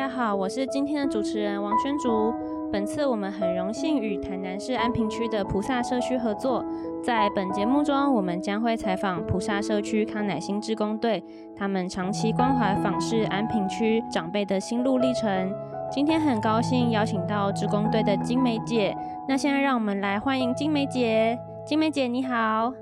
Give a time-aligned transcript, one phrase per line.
[0.00, 2.32] 大家好，我是今天的主持人王宣竹。
[2.72, 6.64] 本次我们很荣幸与台南市安平区的菩萨社区合作，
[7.04, 11.22] 在本节目中，我们将会采访菩萨社区康乃馨志工队，
[11.54, 15.52] 他们长期关怀访视安平区长辈的心路历程。
[15.92, 18.96] 今天很高兴邀请到志工队的金梅姐，
[19.28, 21.38] 那现在让我们来欢迎金梅姐。
[21.66, 22.72] 金梅姐你好，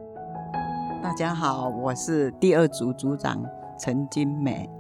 [1.02, 3.42] 大家好，我是第二组组长
[3.76, 4.70] 陈金梅。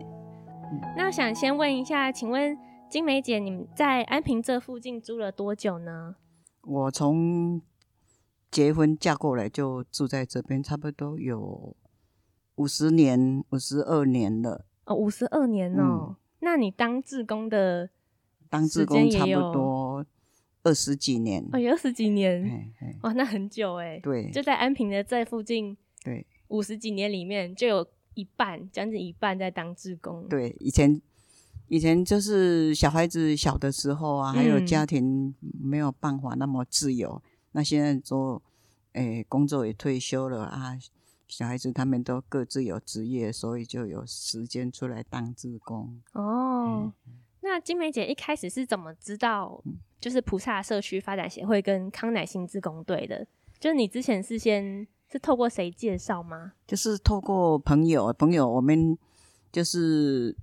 [0.96, 2.56] 那想先问一下，请问
[2.90, 6.16] 金梅姐，你们在安平这附近住了多久呢？
[6.62, 7.62] 我从
[8.50, 11.74] 结婚嫁过来就住在这边，差不多有
[12.56, 14.66] 五十年、五十二年了。
[14.84, 16.16] 哦，五十二年哦。
[16.40, 17.88] 那你当志工的，
[18.50, 20.04] 当志工差不多
[20.64, 21.46] 二十几年。
[21.52, 22.72] 哦，有二十几年。
[23.02, 23.98] 哇，那很久哎。
[24.00, 24.30] 对。
[24.30, 25.76] 就在安平的这附近。
[26.04, 26.26] 对。
[26.48, 27.86] 五十几年里面就有。
[28.18, 30.26] 一半将近一半在当志工。
[30.28, 31.00] 对，以前
[31.68, 37.22] 以前就是小孩子小的时候啊，还有家庭没有办法那么自由。
[37.52, 38.42] 那现在做，
[38.94, 40.76] 诶，工作也退休了啊，
[41.28, 46.00] 小孩子他们都各自有职业，所以就有时间出来当志工。
[46.14, 46.92] 哦，
[47.42, 49.62] 那金梅姐一开始是怎么知道，
[50.00, 53.24] 就是菩萨社区发展协会跟康乃馨志工队的？
[53.60, 54.88] 就是你之前是先。
[55.10, 56.52] 是透过谁介绍吗？
[56.66, 58.96] 就是透过朋友，朋友我们
[59.50, 60.36] 就是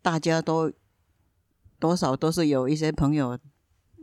[0.00, 0.72] 大家都
[1.80, 3.36] 多少都是有一些朋友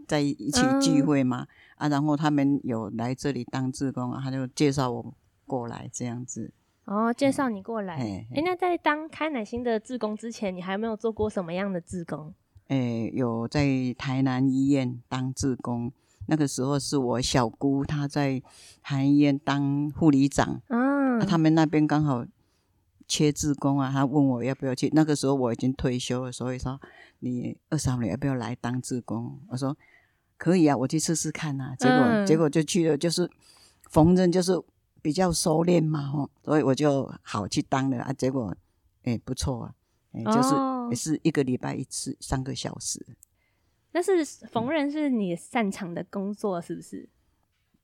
[0.07, 5.13] 在一起聚会嘛啊，然后他们有来这里当志工，他就介绍我
[5.45, 6.51] 过来这样子。
[6.83, 7.95] 哦，介绍你过来。
[7.95, 12.33] 哎，那在当开乃馨的志工之前，你还没有做过什么样的志工？
[12.67, 13.65] 哎，有在
[13.97, 15.93] 台南医院当志工。
[16.27, 18.41] 那个时候是我小姑，她在
[18.81, 22.25] 韩医院当护理长，嗯，他们那边刚好
[23.07, 24.89] 缺职工啊，她问我要不要去。
[24.93, 26.79] 那个时候我已经退休了，所以说
[27.19, 29.39] 你二嫂你要不要来当职工？
[29.49, 29.75] 我说
[30.37, 31.75] 可以啊，我去试试看啊。
[31.75, 33.29] 结果结果就去了，就是
[33.89, 34.53] 缝纫就是
[35.01, 38.13] 比较熟练嘛，吼，所以我就好去当了啊。
[38.13, 38.55] 结果
[39.03, 39.73] 哎不错啊，
[40.13, 40.55] 哎就是
[40.89, 43.05] 也是一个礼拜一次，三个小时。
[43.93, 47.09] 那是缝纫是你擅长的工作，是不是？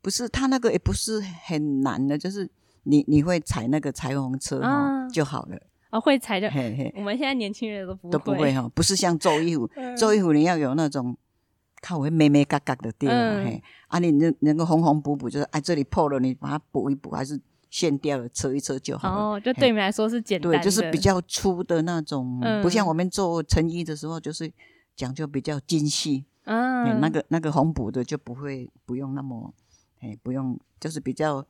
[0.01, 2.49] 不是，他那个也不是很难的，就是
[2.83, 4.61] 你你会踩那个彩虹车
[5.11, 5.57] 就好了。
[5.89, 6.47] 哦，会踩就。
[6.49, 6.93] 嘿嘿。
[6.95, 11.17] 我们现在年轻人都不都不会哈，不是像做衣服，做衣服你要有那种
[11.81, 13.61] 靠会咩咩嘎嘎的地方嘿。
[13.87, 17.37] 啊，你那那个缝缝补补，就是哎这里破了，你把它补一补，还是
[17.69, 19.15] 线掉了扯一扯就好了。
[19.15, 20.51] 哦，就对你们来说是简单。
[20.51, 24.49] 对，就是比较粗的那种，不像我们做成衣的时候就是。
[24.97, 29.53] 讲究比较精细，嗯，那个那个红补的就不会不用那么，
[29.99, 31.45] 哎，不用就是比较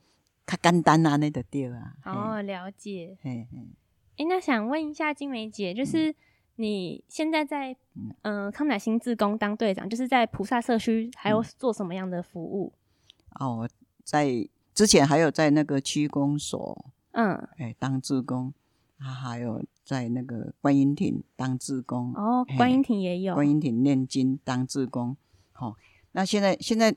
[0.45, 1.95] 它干单啊那个地啊。
[2.03, 3.17] 哦，了解。
[3.21, 3.67] 嘿嘿，
[4.17, 6.13] 哎，那想问一下金梅姐，就是
[6.57, 7.75] 你现在在
[8.23, 12.73] 嗯康乃馨自工当队长，就是在菩萨社区还有做什么样的服务？
[13.39, 13.67] 哦，
[14.03, 18.53] 在之前还有在那个区公所，嗯，哎，当志工。
[18.99, 25.15] 啊还有在那个观音亭当志工哦，观音亭也有观音亭念经当志工。
[25.53, 25.77] 好，
[26.11, 26.93] 那现在现在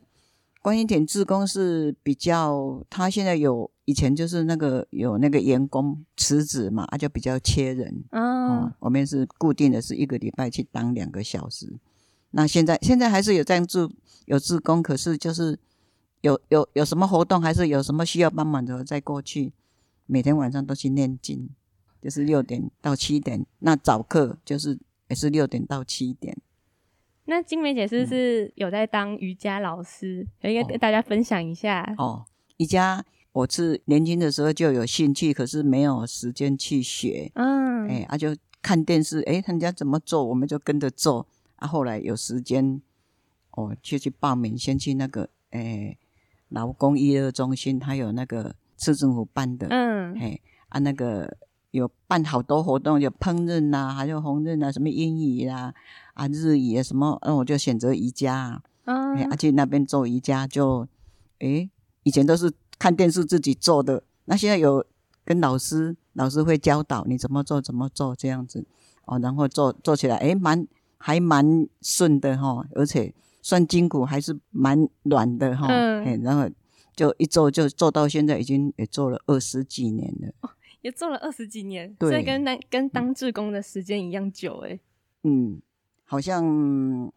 [0.61, 8.73] 观音亭志工是比较，他现在有以前就是那个有那个员工辞职嘛，他就比较缺人哦。
[8.81, 11.78] 我们是固定的是一个礼拜去当两个小时。
[12.33, 13.89] 那现在现在还是有这样志
[14.25, 15.57] 有志工，可是就是
[16.22, 19.53] 有有有什么活动，还是有什么需要帮忙的，再过去
[20.07, 21.49] 每天晚上都去念经。
[22.03, 24.78] 就是六点到七点，那早课就是
[25.09, 26.37] 也是六点到七点。
[27.27, 30.27] 那金梅姐是不是有在当瑜伽老师？
[30.41, 32.25] 可以跟大家分享一下哦。
[32.56, 37.31] 瑜伽我是年轻的时候就有兴趣，可是没有时间去学。
[37.34, 41.27] 嗯，哎，啊就看电视，哎，人家怎么做，我们就跟着做。
[41.56, 42.81] 啊，后来有时间，
[43.50, 45.97] 哦，就去报名，先去那个，哎，
[46.49, 49.69] 劳工医疗中心，他有那个市政府办的。
[49.69, 50.41] 嗯，哎，
[50.71, 51.36] 啊那个。
[51.71, 55.72] 有办好多活动，有烹饪呐，还有红饪啊，什么英语啦，
[56.15, 60.87] 啊日语啊什么，那我就选择瑜伽，嗯，而且那边做瑜伽就，
[61.39, 61.71] 诶，
[62.03, 64.84] 以前都是看电视自己做的，那现在有
[65.25, 68.66] 跟老师，老师会教导你怎么做怎么做这样子，
[69.05, 70.66] 哦，然后做做起来，诶，蛮
[70.99, 76.49] 还蛮顺的哈，而且算筋骨还是蛮软的哈，嗯，然后
[76.97, 80.51] 就一做就做到现在，已经也做了二十几年了。
[80.82, 84.78] 也做了二十几年，所以跟当跟当志工的时间一样久哎。
[85.22, 85.60] 嗯，
[86.04, 87.12] 好像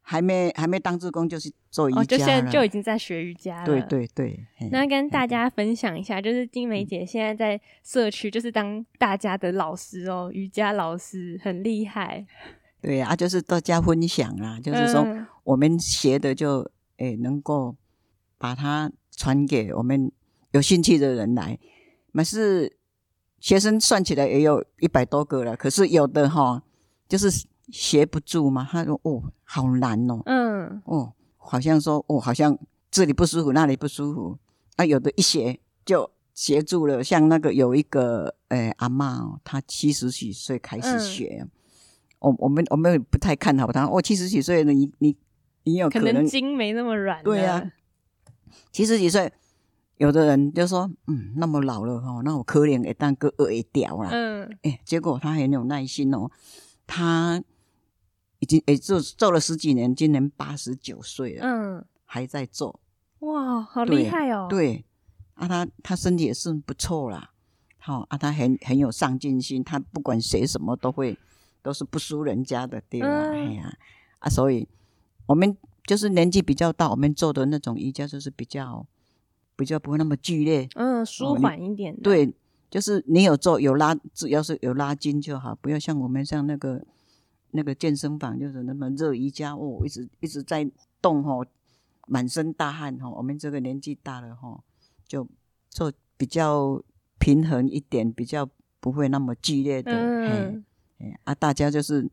[0.00, 3.66] 还没还没当志工，就是做瑜伽就现在就已经在学瑜伽了。
[3.66, 4.46] 对对对。
[4.70, 12.24] 那跟大家分享一下，就是金梅姐现在在社区就是当大家的老师哦，瑜伽老师很厉害。
[12.80, 15.06] 对啊，就是大家分享啦，就是说
[15.44, 17.76] 我们学的就诶能够
[18.38, 20.10] 把它传给我们
[20.50, 21.58] 有兴趣的人来。
[22.12, 22.76] 那是
[23.42, 26.62] 学生算起来也有一百多个了，可是有的哈
[27.08, 27.28] 就是
[27.70, 32.56] 学不住嘛，他说哦好难哦，嗯，哦好像说哦好像
[32.88, 34.38] 这里不舒服那里不舒服，
[34.76, 41.44] 啊有的一学就学住了，像那个有一个诶阿妈哦，她七十几岁开始学。
[42.20, 43.84] 我我们我们不太看好她。
[43.88, 45.16] 哦七十几岁了，你你
[45.64, 47.20] 你有可能筋没那么软。
[47.24, 47.72] 对呀，
[48.70, 49.32] 七十几岁，
[50.02, 54.08] 有的人就说，嗯，那么老了哈，那我可怜也当个二一掉了。
[54.10, 56.28] 嗯，哎，结果他很有耐心哦，
[56.88, 57.40] 他
[58.40, 62.80] 已经也做做了十几年，今年八十九岁了，嗯，还在做。
[63.20, 64.48] 哇，好厉害哦！
[64.50, 64.84] 对，
[65.34, 67.30] 啊，他他身体也是不错啦，
[67.78, 71.16] 好啊，他很很有上进心，他不管学什么都会。
[71.64, 73.06] 都是不输人家的，对吧？
[73.06, 73.72] 哎呀，
[74.18, 74.66] 啊，所以
[75.26, 75.56] 我们
[75.86, 78.84] 就是年纪比较大，我们做的那种瑜伽就是比较
[79.56, 81.96] 比较不会那么剧烈，嗯，舒缓一点。
[82.00, 82.32] 对，
[82.70, 86.84] 就是你有做有拉，只要是有拉筋就好，不要像我们像那个
[87.50, 90.70] 那个健身房就是那么热瑜伽哦，一直一直在
[91.00, 91.44] 动哈，
[92.06, 93.10] 满身大汗哈。
[93.10, 94.60] 我们这个年纪大了哈，
[95.06, 95.28] 就
[95.68, 96.82] 做比较
[97.18, 98.48] 平衡一点，比较
[98.80, 99.92] 不会那么剧烈的。
[99.92, 100.64] 嗯。
[101.24, 102.08] 啊，大家就是，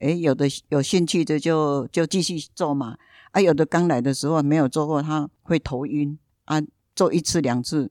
[0.00, 2.98] 哎，有的有兴趣的就就继续做嘛。
[3.30, 6.60] 啊，有的刚来的时候没有做过，他会头晕啊，
[6.94, 7.90] 做一次两次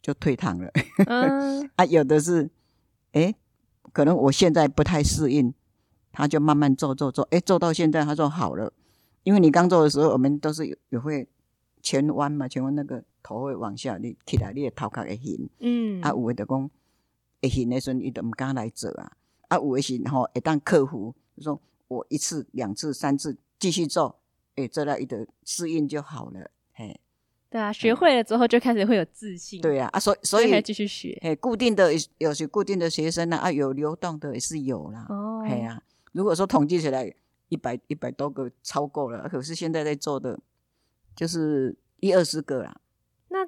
[0.00, 0.70] 就退堂了。
[1.06, 1.70] 嗯。
[1.76, 2.50] 啊，有的是，
[3.12, 3.34] 哎，
[3.92, 5.52] 可能我现在不太适应，
[6.12, 8.72] 他就慢慢做做做，哎，做到现在他说好了。
[9.24, 11.28] 因为你刚做的时候，我们都是有有会
[11.82, 15.48] 前弯嘛，前弯那个头会往下，你起来你的头壳会晕。
[15.60, 16.00] 嗯。
[16.02, 16.70] 啊，有的就讲
[17.42, 19.12] 会晕的时候，伊就唔敢来做啊。
[19.48, 24.18] 啊，有的是吼，一旦克服，就说我一次、两次、三次继续做，
[24.56, 26.50] 诶，做到一个适应就好了，嘿。
[27.50, 29.60] 对啊，学会了之后就开始会有自信。
[29.60, 31.18] 对啊，啊，所以所以还继续学。
[31.22, 35.06] 嘿，固定的有些固定的学生呢，啊，有流动的也是有啦。
[35.08, 35.42] 哦。
[35.48, 37.10] 嘿啊，如果说统计起来
[37.48, 40.38] 一百一百多个超过了，可是现在在做的
[41.16, 42.80] 就是一二十个啦。
[43.28, 43.46] 那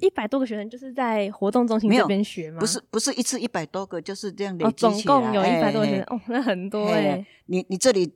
[0.00, 2.60] 一百多个学生就是在活动中心这边学吗？
[2.60, 4.92] 不是，不是一次一百多个，就是这样累积起来。
[4.92, 7.26] 总共有一百多个学生，哦，那很多哎。
[7.46, 8.14] 你你这里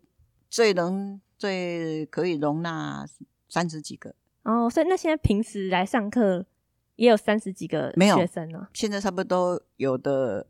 [0.48, 3.06] 最能最可以容纳
[3.48, 4.14] 三十几个
[4.46, 6.46] 哦，所以那现在平时来上课
[6.94, 8.68] 也有三十几个学生呢。
[8.72, 10.46] 现在差不多有的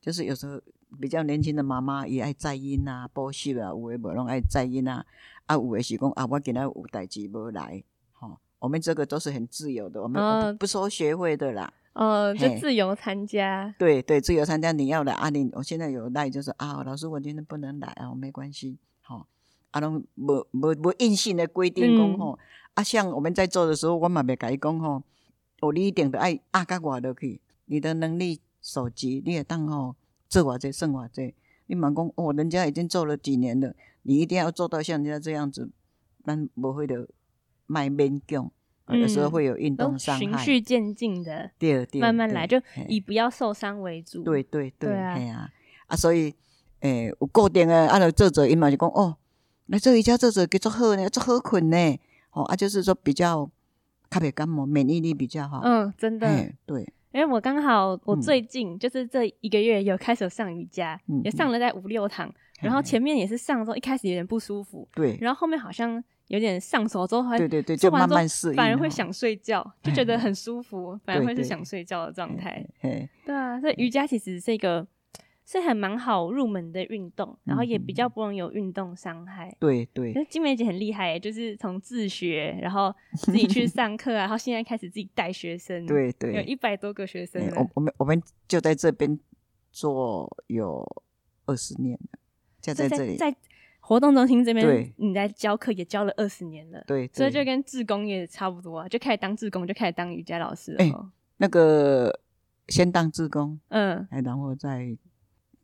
[0.00, 0.60] 就是有时候
[1.00, 5.04] 比较年轻的妈妈也爱在音啊、补习啊，有的无拢爱在音啊，
[5.46, 7.82] 啊有的是讲啊，我今日有代志无来。
[8.20, 11.72] 哦我们这个都是很自由的，我们不收学费的啦。
[11.92, 13.72] 哦，就自由参加。
[13.78, 15.30] 对对，自由参加，你要来啊！
[15.30, 18.87] 你，我现在有来就是啊，老师我今天不能来啊，我没关系，好，
[19.70, 22.38] 啊拢无无无硬性的规定讲吼，
[22.74, 25.02] 啊像我们在做的时候，我嘛甲伊讲吼，
[25.60, 29.96] 哦你一定得爱压甲我落去，你的能力所及，你会当吼
[30.28, 31.34] 做我这算我这，
[31.66, 35.70] 你莫讲哦，人家已经做了几年了，你一定要做到像人家这样子，
[36.24, 37.08] 咱无会的。
[37.70, 38.50] 卖勉强，
[38.98, 42.58] 有时候会有运动伤害，循序渐进的，对对，慢慢来，就
[42.88, 44.22] 以不要受伤为主。
[44.22, 44.98] 对对对，对
[45.28, 45.50] 啊，
[45.86, 46.34] 啊，所以
[46.80, 49.18] 诶，有固定的啊，做做伊嘛就讲哦，
[49.68, 51.76] 那做瑜伽做做给做好呢，做好困呢，
[52.32, 53.48] 哦啊，就是说比较
[54.10, 55.60] 特别感冒，免疫力比较好。
[55.62, 56.26] 嗯，真的，
[56.66, 56.82] 对，
[57.12, 66.02] 因为我刚好我最近就是这一个月有开始上瑜伽，也上了在五六堂，然后前面也是上的时候一开始有点不舒服，对，然后后面好像。
[66.28, 72.62] 有点上手之后，对对对，就慢慢适应，反而会想睡觉，就觉得很舒服，反而会是想睡觉的状态。
[72.82, 74.86] 对啊，所以瑜伽其实是一个
[75.48, 79.50] 是很蛮好入门的运动，然后也比较不容易有运动伤害。
[79.58, 85.86] 对对，那金梅姐很厉害，就是从自学，然后自己去上课，然后现在开始自己带学生。
[85.86, 87.42] 对对，有一百多个学生。
[87.56, 89.18] 我我们我们就在这边
[89.72, 90.86] 做有
[91.46, 92.18] 二十年了，
[92.60, 93.34] 就在这里在。
[93.80, 101.10] 活动中心这边，你在教课也教了二十年了，对，所以就跟志工也差不多啊，就开始当志工，就开始当瑜伽老师了。
[101.38, 102.20] 那个
[102.66, 104.94] 先当志工，嗯，然后再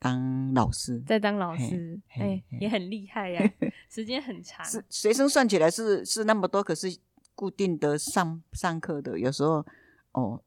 [0.05, 3.53] 当老师，在当老师，哎，也很厉害呀，
[3.89, 4.63] 时间很长。
[4.67, 6.95] 是学生算起来是是那么多，可是
[7.35, 9.65] 固定的上上课的，有时候
[10.13, 10.43] 哦，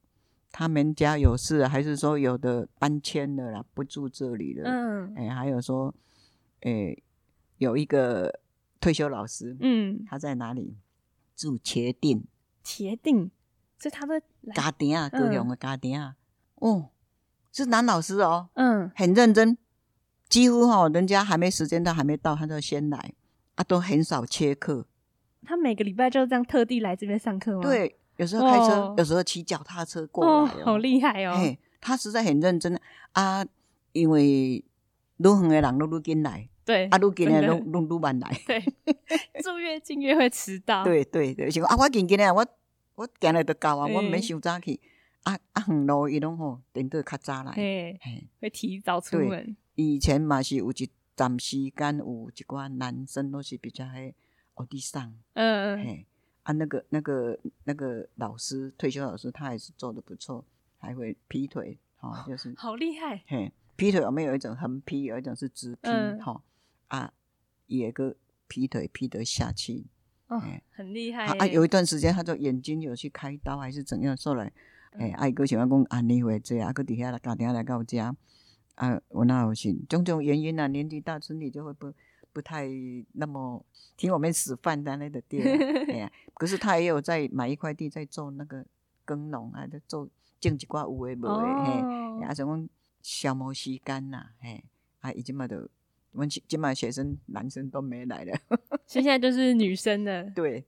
[0.51, 5.95] 他们家有事，还是说有的搬迁了啦，不住这里了，嗯，哎，还有说，
[6.61, 6.95] 哎。
[7.59, 8.39] 有一个
[8.79, 10.77] 退休老师，嗯，他在哪里
[11.35, 11.57] 住？
[11.57, 12.23] 茄定，
[12.63, 13.31] 茄定
[13.79, 14.21] 这他的
[14.53, 16.15] 家庭啊，高雄的家庭啊，
[16.57, 16.91] 哦，
[17.57, 19.57] 是男老师哦，嗯，很认真，
[20.29, 23.13] 几乎哈，人家还没时间到，还没到，他就先来，
[23.55, 24.85] 啊，都很少缺课。
[25.43, 27.63] 他每个礼拜就这样特地来这边上课吗？
[27.63, 31.35] 对，有时候开车，有时候骑脚踏车过来，好厉害哦！
[31.35, 32.79] 嘿，他实在很认真
[33.13, 33.43] 啊，
[33.93, 34.63] 因为
[35.17, 37.47] 路远的人都愈紧来，对，啊，愈近的。
[37.47, 38.61] 都都愈慢来，对，
[39.41, 42.45] 住越近越会迟到，对对对，像啊，我近近的，我
[42.93, 44.79] 我今日就到啊，我免想早去，
[45.23, 47.99] 啊啊，远路伊拢吼，等到较早来，嘿，
[48.39, 49.55] 会提早出门。
[49.75, 54.13] 以前嘛是有一段时间，有一寡男生都是比较喺
[54.55, 56.05] 学地上，嗯嗯，嘿，
[56.43, 60.43] 啊那个那个那个老师退休老师，他也是做的不错，
[60.79, 65.89] 还会劈腿，哈，就是 好厉害，嘿，劈腿我们有一种横劈，有一种是直劈，
[66.21, 66.41] 哈，
[66.87, 67.13] 啊，
[67.67, 68.15] 也个
[68.47, 69.85] 劈腿劈得下去，
[70.27, 74.51] 哦，很厉害，啊，有一段时间他就眼睛有去开刀还是怎样，后来，
[74.91, 78.15] 哎，爱哥喜欢讲安尼会这啊，哥底下来打电话来到家。
[78.75, 81.91] 啊，我那有信，种种原因啊，年纪大，身体就会不
[82.31, 82.69] 不太
[83.13, 83.65] 那么
[83.95, 85.43] 听我们示范的那个店，
[85.89, 88.63] 哎呀，可是他也有在买一块地，在做那个
[89.03, 90.07] 耕农啊，在做
[90.39, 92.69] 种一寡有诶无诶，嘿，啊，像讲
[93.01, 94.63] 消磨时间呐，嘿，
[94.99, 95.67] 啊，伊即嘛都，
[96.11, 98.39] 我们今晚学生男生都没来了，
[98.85, 100.63] 现在都是女生的，对，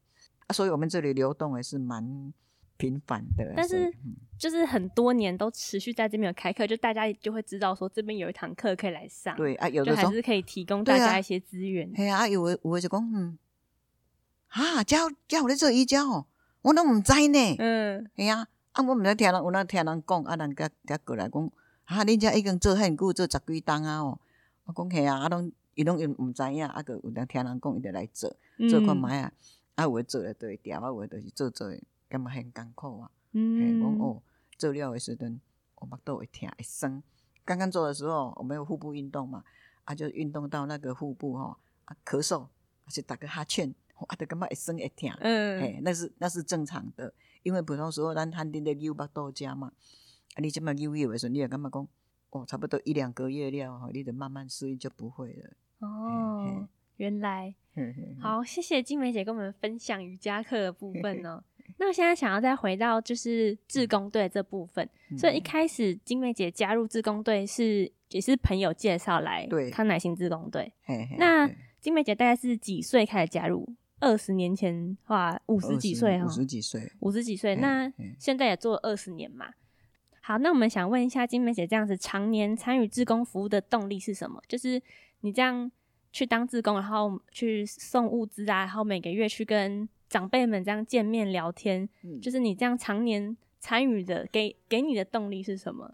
[0.48, 2.34] 啊，所以我们这里流动也是蛮。
[2.80, 3.94] 频繁的，但是
[4.38, 9.36] 就是很多年都持续在这边有开课，就大家就会知道说这边有一堂课可以来上。
[9.36, 11.92] 对啊，有的还是可以提供大家一些资源。
[11.94, 13.38] 嘿啊，有诶有诶就讲，嗯，
[14.48, 16.26] 啊教教我咧做瑜伽哦，
[16.62, 17.56] 我都唔知呢。
[17.60, 21.52] 嗯，嘿啊，啊我毋知听人，有那听人讲，啊人家家过来讲，
[21.84, 24.18] 啊恁遮已经做很久，做十几档啊哦。
[24.64, 28.34] 我讲嘿啊，啊拢伊拢毋唔知影，啊个有当听人讲，伊就来做，
[28.70, 29.34] 做看卖啊，
[29.76, 31.70] 啊有诶做诶都会调，啊有诶都是做做。
[32.10, 33.12] 感觉很艰苦啊！
[33.34, 34.22] 嗯，讲哦，
[34.58, 35.40] 做了的时阵，
[35.76, 37.02] 我目都会疼会酸。
[37.46, 39.44] 刚刚做的时候，我们有腹部运动嘛，
[39.84, 42.48] 啊，就运动到那个腹部哈，啊，咳嗽，
[42.86, 43.74] 而且打个哈欠，
[44.08, 45.10] 啊，就感觉会酸会疼。
[45.20, 47.14] 嗯，嘿，那是那是正常的，
[47.44, 49.72] 因为普通时候咱汉地的牛巴多加嘛，
[50.34, 51.88] 啊，你这么悠悠的时候，你也感觉讲，
[52.32, 55.52] 哦，差不多一两个月了，哈，你得慢慢适应就不会了。
[55.80, 57.56] 哦，原来，
[58.20, 61.44] 好，谢谢金梅姐跟我们分享瑜伽课的部分呢。
[61.78, 70.74] 那现在想要再回到就是志工队这部分，所以一开始金梅姐加入志工队是也是朋友介绍来康乃馨志工队。
[71.18, 71.50] 那
[71.80, 73.68] 金梅姐大概是几岁开始加入？
[74.02, 77.56] 二十年前话五十几岁哈，五十几岁，五十几岁。
[77.56, 79.48] 那现在也做了二十年嘛。
[80.22, 84.42] 好，那我们想问一下金梅姐，这样子常年参与志工服务的动力是什么？
[84.48, 84.82] 就是
[85.22, 85.72] 你这样
[86.12, 89.88] 去当志工，然后去送物资啊，然后每个月去跟。
[90.10, 91.88] 长辈们这样见面聊天，
[92.22, 95.94] 就是你这样常年参与的，给给你的动力是什么？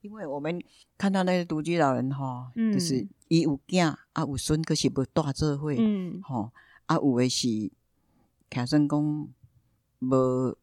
[0.00, 0.62] 因为我们
[0.96, 5.72] 看到那些独居老人哈，就是伊有囝啊有孙，可是无大做伙，
[6.22, 6.52] 吼
[6.86, 7.70] 啊有的是，
[8.48, 9.28] 假算讲
[9.98, 10.56] 无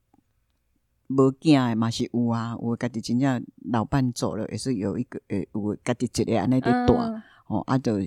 [1.07, 7.99] 无囝诶嘛是有啊，有家己真正老伴走了，也是有一个诶有家己一个安尼伫带，吼啊就。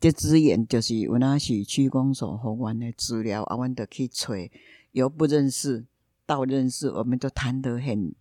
[0.00, 4.34] 这资源就是有那是区公所和阮的资料，啊，阮得去找，
[4.92, 5.86] 由不认识
[6.26, 8.14] 到认识，我们都谈得很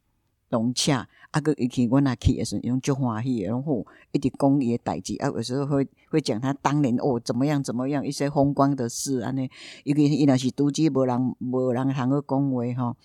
[0.50, 1.10] 融洽。
[1.32, 9.50] 啊，个一去阮那去也是用足欢喜，然后一直讲伊的代志，啊，有时候会会讲他当年哦怎么样怎么样一些风光的事，安尼。
[9.84, 12.96] 尤其伊若是独居，无人无人通去讲话吼。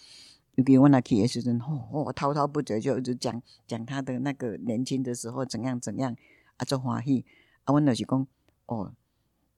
[0.54, 6.14] 尤其阮那去的时阵，吼，哦，滔滔不绝就一直讲讲他的那个年轻的时候怎样怎样，
[6.58, 7.24] 啊，足欢喜。
[7.64, 8.26] 啊，阮就是讲。
[8.68, 8.92] 哦，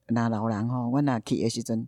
[0.07, 1.87] 那老人吼，阮若去诶时阵，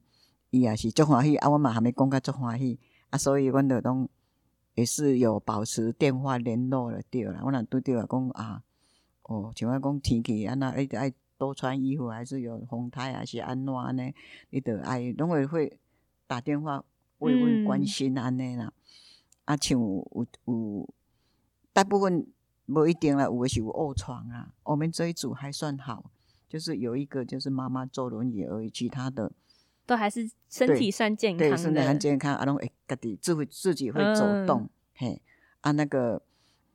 [0.50, 2.78] 伊也是足欢喜，啊，阮嘛还没讲甲足欢喜，
[3.10, 4.10] 啊，所以阮着拢
[4.76, 7.40] 也是有保持电话联络了，对啦。
[7.42, 8.62] 阮若拄着讲啊，
[9.24, 14.14] 哦，像我讲天气安那，你得爱多穿衣服，还是有风台，还是安怎安尼，
[14.50, 15.80] 你得爱拢会会
[16.28, 16.84] 打电话
[17.20, 18.74] 慰问关心安尼啦。
[19.46, 20.90] 啊，像有有
[21.72, 22.28] 大部分
[22.66, 26.12] 无一定啦，有诶是有卧床啊，我们这一组还算好。
[26.54, 29.32] 就是有一个，就是妈妈坐轮椅而已，其他的
[29.88, 32.36] 都还是身体算健康的，身体很健康。
[32.36, 35.20] 阿龙诶，自己自会自己会走动，嘿
[35.62, 36.22] 啊那个，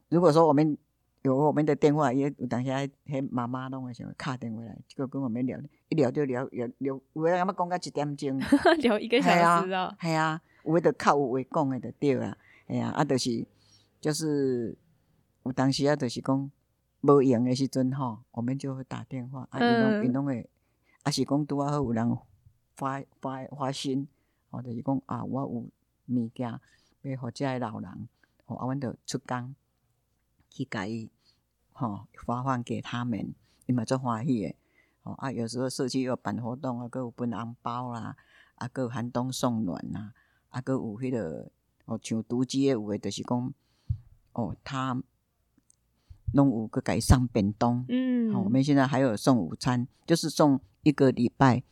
[0.08, 0.76] 如果说我们
[1.23, 5.56] 有我们的电话，也有当下嘿妈妈弄个什么卡电话来，就跟我们聊，
[5.90, 8.37] 一聊就聊聊聊，有诶，阿妈讲到一点钟，
[8.82, 9.30] 聊一个小
[9.64, 13.47] 时啊，系啊，有诶，就靠有话讲诶，就对啦，系啊，啊，就是
[14.00, 14.76] 就是
[15.44, 16.50] 有当时啊，就是讲。
[17.00, 20.49] 无闲诶时阵吼，我们就会打电话，啊，伊拢伊拢会，
[21.02, 22.19] 啊是讲拄啊好有人
[22.75, 24.09] 发发发信，
[24.50, 26.61] 吼，就是讲啊，我有物件
[27.02, 28.09] 要互遮诶老人，
[28.47, 29.55] 吼，啊，阮着出工
[30.50, 31.09] 去甲伊
[31.73, 33.33] 吼发放给他们，
[33.67, 34.57] 伊嘛足欢喜诶。
[35.05, 38.17] 哦啊，有时候社区有办活动啊，佮有分红包啦，
[38.57, 40.12] 啊，佮有寒冬送暖啦，
[40.50, 41.50] 啊，佮有迄个
[41.87, 43.55] 哦，像独居诶有诶，就是讲
[44.33, 45.00] 哦，他
[46.32, 51.62] 弄五个改上便当，嗯，好，我们现在还有送午餐，就是送一个礼拜，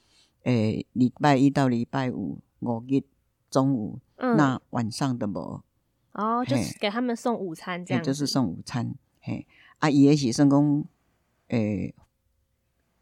[0.45, 3.03] 诶，礼拜一到礼拜五五日
[3.51, 4.37] 中午，嗯。
[4.37, 5.63] 那晚上的无，
[6.13, 9.47] 哦，就是给他们送午餐这样，就是送午餐，嘿，
[9.79, 10.85] 啊，伊也是算讲，
[11.49, 11.95] 诶。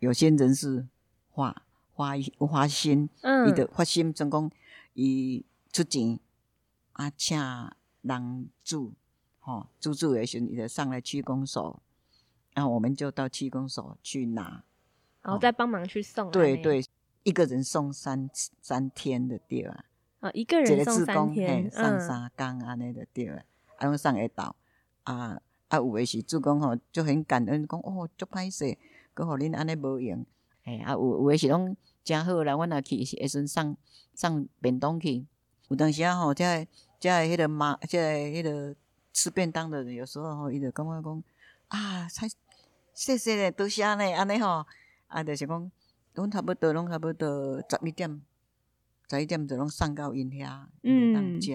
[0.01, 0.87] 有些人是
[1.31, 3.49] 花花花心，嗯。
[3.49, 4.51] 伊的发心，总讲
[4.93, 5.43] 伊
[5.73, 6.21] 出钱
[6.93, 7.39] 啊，请
[8.03, 8.93] 人住，
[9.45, 11.79] 吼，住住的时候，伊就上来区公所，
[12.55, 14.65] 然后我们就到区公所去拿，
[15.21, 16.31] 然后再帮忙去送。
[16.31, 16.83] 对对，
[17.25, 18.31] 一个人送三
[18.63, 19.85] 三天的对啊，
[20.21, 23.45] 啊，一个人送三天，上三工安尼的对啊，
[23.77, 24.57] 啊，用上会到
[25.03, 28.77] 啊啊，有的是主公吼就很感恩，讲哦，足歹势。
[29.15, 30.27] 佮互恁安尼无用，
[30.65, 33.77] 嘿啊有有诶是拢诚好啦，阮若去是会先送
[34.15, 35.25] 送便当去。
[35.69, 36.67] 有当时啊吼，即个
[36.99, 38.75] 即个迄个妈，即个迄个
[39.15, 41.25] 吃便当的人，有时候吼伊就感觉讲
[41.69, 42.29] 啊，才
[42.93, 44.67] 谢谢咧，多谢咧，安尼吼，
[45.07, 45.73] 啊，就是讲
[46.15, 48.21] 拢差不多，拢差不多十一点，
[49.09, 51.53] 十一点就拢送到因遐，嗯，当食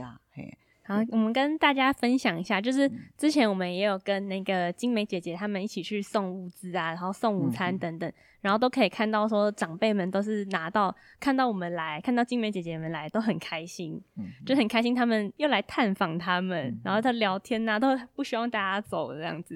[0.90, 0.96] 嘿。
[0.96, 14.02] 好，我们跟大家分享一下，就是之前我们也有跟那个金梅姐姐他们一起去送物资啊，然后送午餐等等，然后都可以看到说长辈们都是拿到看到我们来看到金梅姐姐们来都很开心，
[14.46, 19.56] 就很开心他们又来探访他们，然后在聊天呐，都不希望大家走这样子，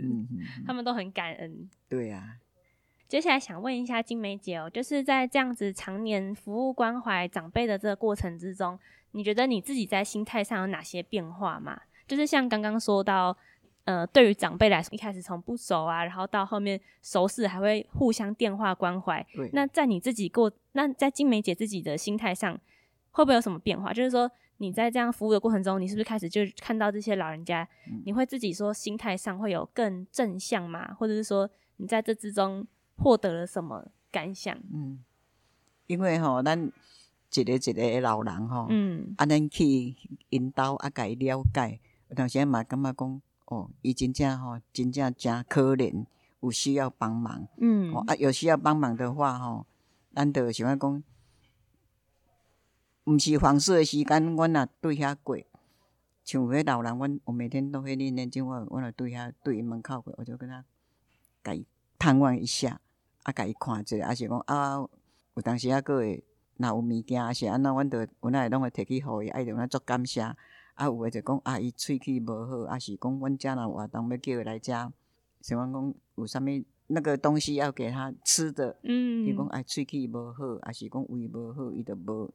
[0.68, 1.68] 他们都很感恩。
[1.90, 2.38] 对呀，
[3.08, 8.78] 接下来想问一下金梅姐哦，就是在这样子常年服务关怀长辈的这个过程之中。
[9.14, 11.80] 你觉得你自己在心态上有哪些变化吗？
[12.08, 13.36] 就是像刚刚说到，
[13.86, 19.26] 呃，对于长辈来说，一开始从不熟啊，然后到后面熟识，还会互相电话关怀。
[19.54, 22.60] 那在你自己过，那在金梅姐自己的心态上，
[23.12, 23.94] 会不会有什么变化？
[23.94, 27.68] 就是说你在这样服务的过程中，你是不是开始就看到这些老人家，
[28.06, 30.94] 你会自己说心态上会有更正向吗？
[30.96, 34.58] 或者是说你在这之中获得了什么感想？
[34.74, 35.04] 嗯，
[35.86, 36.72] 因为哈，咱。
[37.42, 38.68] 一个一个老人吼，
[39.18, 39.96] 啊，咱去
[40.30, 41.80] 引导啊，甲伊了解。
[42.10, 46.06] 有当时嘛感觉讲，哦，伊真正吼，真正诚可怜，
[46.42, 47.48] 有需要帮忙。
[47.58, 49.66] 嗯，啊，有需要帮忙的话吼，
[50.14, 51.04] 咱着想要讲，
[53.06, 55.38] 毋是黄色的时间，阮也对遐过。
[56.24, 60.64] 像迄老人，阮我每天都会念念经，我我来对遐对门口过，我就跟他
[61.44, 61.66] 甲伊
[61.98, 62.80] 探望一下，
[63.24, 64.78] 啊，甲伊看一下，啊是讲啊，
[65.34, 66.24] 有当时啊，个会。
[66.64, 70.22] 若有物件是安怎，阮着阮仔会拢会摕去互伊，爱着阮足感谢。
[70.76, 74.74] 啊，有诶就讲啊，伊喙齿无好，啊是讲阮遮若活动要叫伊来遮，
[75.42, 76.46] 想讲讲有啥物
[76.88, 82.34] 那个东西要给他吃的，伊讲爱喙齿无好，啊是讲胃无好，伊着无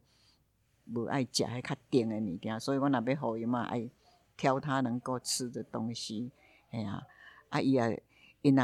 [0.84, 3.90] 无爱食迄较甜诶物件，所以阮若要互伊嘛，爱
[4.36, 6.30] 挑他能够吃的东西，
[6.70, 7.02] 哎呀，
[7.48, 8.02] 啊伊也
[8.42, 8.62] 伊若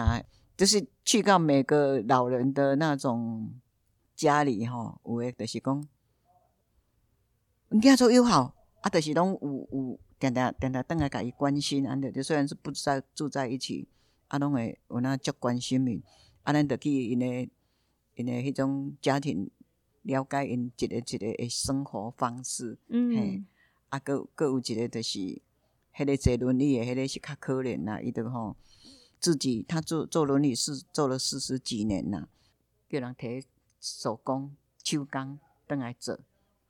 [0.57, 3.53] 就是去到每个老人的那种。
[4.17, 5.89] 家里吼有诶，就是讲，
[7.71, 13.89] 囝做友好，啊，就是拢有有，定定定定等来甲伊关心，安尼就虽然是不在住在一起，
[14.29, 16.03] 啊，拢会有那足关心伊，
[16.43, 17.51] 啊，咱着去因诶
[18.15, 19.51] 因诶迄种家庭
[20.03, 23.43] 了解因一个一个诶生活方式，嗯，嘿，
[23.89, 25.19] 啊，搁搁有一个就是
[25.97, 28.57] 迄个坐轮椅诶，迄个是较可怜啦，伊着吼
[29.19, 32.29] 自己他做做轮椅是做了四十几年啦，
[32.89, 33.43] 叫人摕。
[33.85, 36.19] 手工、手工，等来做，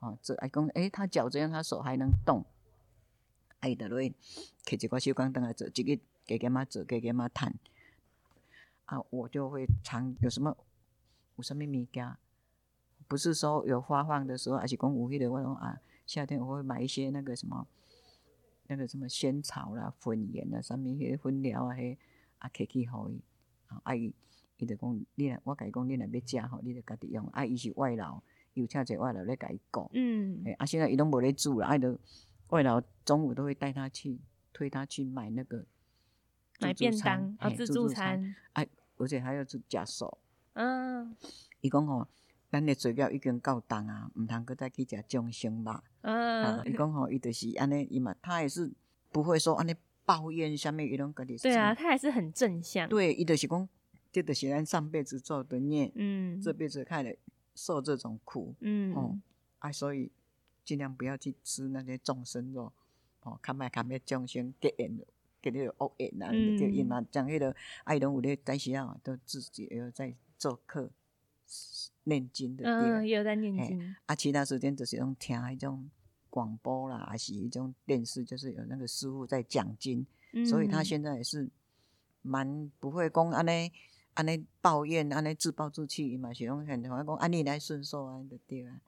[0.00, 2.44] 哦，做爱讲，诶，他脚这样，他手还能动，
[3.61, 4.00] 爱得落，
[4.64, 7.55] 摕一个手工等来做，一个给给妈做，给给妈弹，
[8.87, 10.57] 啊，我就会常有什么
[11.37, 12.16] 有什么物件，
[13.07, 17.68] 不是说有发放的时候，而是讲有迄个我讲啊，夏天我会买一些那个什么，
[18.66, 21.96] 那个什么仙草啦、粉盐啊，什么迄粉料啊，迄
[22.40, 23.22] 啊，摕去互伊，
[23.85, 24.12] 啊，伊。
[24.57, 27.27] 伊就讲，你若我甲伊讲，你若要食吼，你就家己用。
[27.33, 28.23] 啊，伊是外劳，
[28.55, 29.90] 伊有请者外劳咧甲伊顾。
[29.93, 30.43] 嗯。
[30.45, 31.99] 诶，啊，现在伊拢无咧煮啦，啊，就
[32.49, 34.19] 外劳中午都会带他去，
[34.53, 35.64] 推他去买那个
[36.61, 38.37] 买便当啊，自助餐。
[38.53, 40.19] 哎，而且还要去食素。
[40.53, 41.17] 嗯。
[41.61, 42.07] 伊讲吼，
[42.51, 45.83] 咱的嘴表已经够重啊，毋通搁再去食众生肉。
[46.03, 46.62] 嗯。
[46.64, 48.71] 伊讲吼，伊就是安尼，伊嘛，他也是
[49.11, 51.37] 不会说安尼抱怨下面伊拢家己。
[51.38, 52.88] 对啊，他还是很正向。
[52.88, 53.69] 对，伊就是讲。
[54.14, 57.12] 这就是咱上辈子做的孽，嗯，这辈子看了
[57.57, 59.18] 受这种苦，嗯，哦，
[59.59, 60.12] 啊，所以
[60.64, 62.72] 尽量不要去吃那些众生肉，
[63.22, 64.96] 哦，看卖看卖众生结缘
[65.42, 70.88] 给你恶缘啊，就因嘛将迄个爱拢有咧，在时啊，都自己有在做课
[72.05, 73.96] 念经的，嗯，有在念经。
[74.07, 75.90] 啊，其他时间就是用听迄种
[76.31, 80.46] 广播啦，还是一种电视，就是有那个师傅在讲经，嗯。
[80.46, 81.50] 所以他现在也是
[82.22, 83.72] 蛮不会讲安尼
[84.14, 88.81] 安尼抱怨，安尼自暴自弃伊嘛，是用很好讲安尼来顺受啊，就对啊。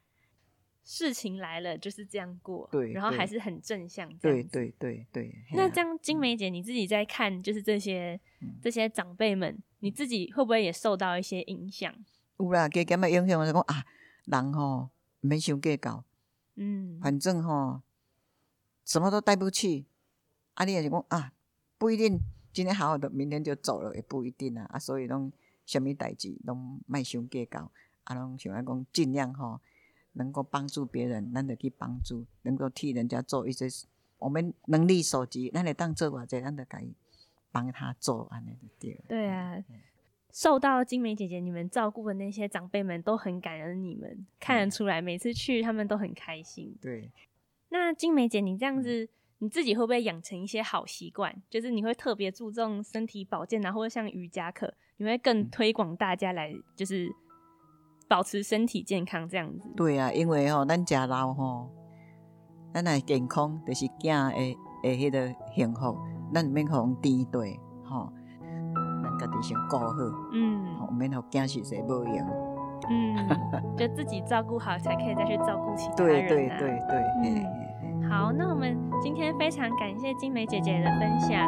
[0.88, 5.34] 事情来了就是这样过，对，然后还是很正向，对对对对。
[5.52, 8.20] 那这样，金梅姐你自己在看，就是这些
[8.62, 11.92] 这些长辈们，你自己会不会也受到一些影响？
[12.38, 13.84] 有啦，加减的影响，我就讲啊，
[14.26, 14.90] 人吼
[15.22, 16.04] 免想计较，
[16.54, 17.82] 嗯，反正吼
[18.84, 19.86] 什么都带不去，
[20.54, 21.32] 啊，你也是讲啊，
[21.78, 22.20] 不一定
[22.56, 25.30] 今天好好的，明天就走了，也不一定啊，啊，所以拢
[25.66, 27.70] 什么代志拢卖想计较，
[28.04, 29.60] 啊，拢想要讲尽量吼。
[30.12, 33.66] 能够帮助别人，咱就去帮助；能够替人家做一些
[34.16, 36.82] 我们能力所及，咱就当做或者咱就该
[37.52, 38.56] 帮他做安尼。
[39.06, 39.62] 对啊，
[40.32, 46.74] 受到金梅姐姐你们照顾的那些长辈们都很感恩你们，看得出来，每次去他们都很开心。
[46.80, 47.10] 对。
[47.68, 49.06] 那金梅姐，你这样子，
[49.38, 51.35] 你自己会不会养成一些好习惯？
[51.51, 57.11] 就是你会特别注重身体保健啊，或者像瑜伽课，你会更推广大家来，就是。
[58.09, 59.68] 保持身体健康这样子。
[59.77, 61.68] 对啊，因为吼，咱食老吼，
[62.72, 65.99] 咱来健康，就是囝会会迄个幸福，
[66.33, 68.12] 咱毋免互颠对吼，
[69.03, 69.92] 咱家己先顾好，
[70.33, 72.16] 嗯，免互惊是谁无用，
[72.88, 73.29] 嗯，
[73.77, 76.29] 就自己照顾好，才可以再去照顾其他人。
[76.29, 77.65] 对对对对，嗯。
[78.08, 81.40] 好，那我们今天非常感谢金梅姐姐的分享，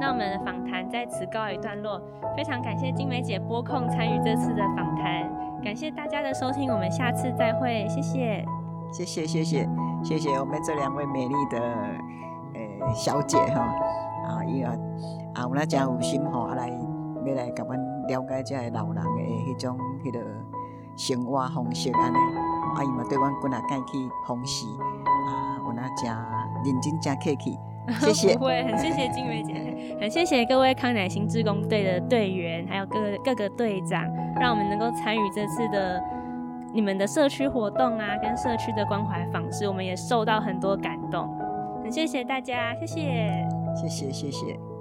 [0.00, 2.00] 那我们的访谈在此告一段落。
[2.36, 5.30] 非常感谢金梅姐播控参与这次的访谈。
[5.62, 8.44] 感谢大家的收听，我们下次再会，谢谢，
[8.92, 9.68] 谢谢，谢谢，
[10.02, 11.58] 谢谢我们这两位美丽的
[12.54, 13.60] 呃小姐哈
[14.26, 14.72] 啊，伊啊
[15.34, 20.20] 啊，我那真有心吼，啊来要来甲阮了解这个老人的迄种迄个
[20.96, 24.66] 生活方式安尼，啊伊嘛对阮滚啊介去奉侍
[25.28, 25.53] 啊，
[25.96, 26.10] 真
[26.64, 27.58] 认真真客气。
[28.00, 29.52] 谢谢，不会，很谢谢金梅姐，
[30.00, 36.02] 很谢谢各位康乃馨志工队的队员，还有各各个队长，让我们能够参与这次的
[36.72, 41.28] 你们的社区活动啊，跟社区的关怀访视，我们也受到很多感动，
[41.82, 44.73] 很谢谢大家，谢谢，谢谢，谢谢。